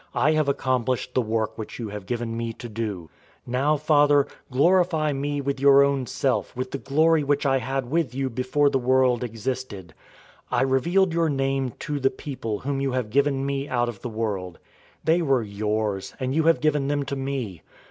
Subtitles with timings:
[0.15, 3.11] I have accomplished the work which you have given me to do.
[3.47, 7.91] 017:005 Now, Father, glorify me with your own self with the glory which I had
[7.91, 9.93] with you before the world existed.
[10.51, 14.01] 017:006 I revealed your name to the people whom you have given me out of
[14.01, 14.57] the world.
[15.03, 17.61] They were yours, and you have given them to me.